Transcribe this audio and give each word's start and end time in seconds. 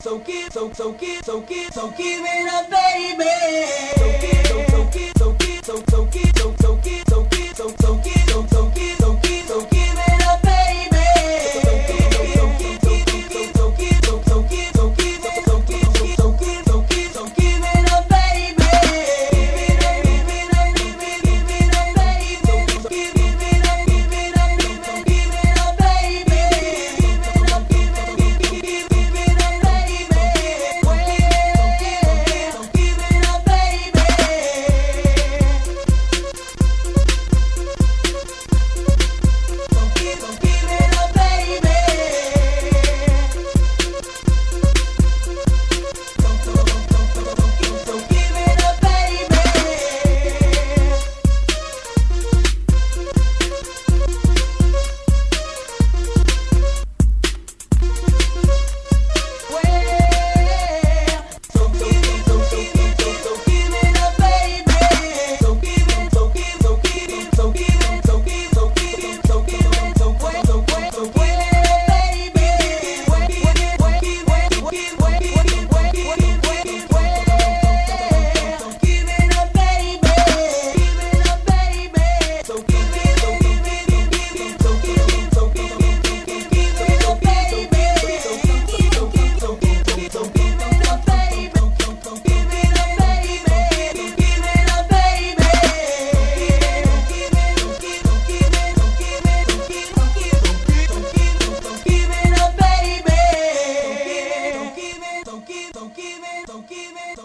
so 0.00 0.18
give, 0.18 0.52
so 0.52 0.72
so 0.72 0.92
give, 0.92 1.24
so 1.24 1.40
give, 1.42 1.72
so 1.72 1.90
give 1.90 2.24
it 2.24 2.52
up, 2.52 2.70
baby. 2.70 3.29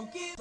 forgive. 0.05 0.34